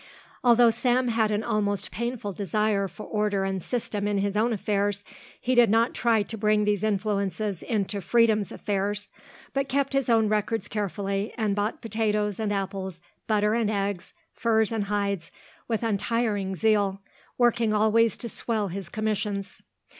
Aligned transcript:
Although 0.43 0.71
Sam 0.71 1.09
had 1.09 1.29
an 1.29 1.43
almost 1.43 1.91
painful 1.91 2.33
desire 2.33 2.87
for 2.87 3.03
order 3.05 3.43
and 3.43 3.61
system 3.61 4.07
in 4.07 4.17
his 4.17 4.35
own 4.35 4.51
affairs, 4.51 5.05
he 5.39 5.53
did 5.53 5.69
not 5.69 5.93
try 5.93 6.23
to 6.23 6.37
bring 6.39 6.63
these 6.65 6.83
influences 6.83 7.61
into 7.61 8.01
Freedom's 8.01 8.51
affairs, 8.51 9.11
but 9.53 9.69
kept 9.69 9.93
his 9.93 10.09
own 10.09 10.27
records 10.27 10.67
carefully 10.67 11.35
and 11.37 11.55
bought 11.55 11.81
potatoes 11.83 12.39
and 12.39 12.51
apples, 12.51 12.99
butter 13.27 13.53
and 13.53 13.69
eggs, 13.69 14.15
furs 14.33 14.71
and 14.71 14.85
hides, 14.85 15.31
with 15.67 15.83
untiring 15.83 16.55
zeal, 16.55 17.03
working 17.37 17.71
always 17.71 18.17
to 18.17 18.27
swell 18.27 18.69
his 18.69 18.89
commissions. 18.89 19.61